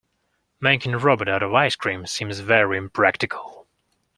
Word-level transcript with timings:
Making 0.59 0.95
a 0.95 0.97
robot 0.97 1.29
out 1.29 1.43
of 1.43 1.53
ice 1.53 1.75
cream 1.75 2.07
seems 2.07 2.39
very 2.39 2.75
impractical. 2.75 3.67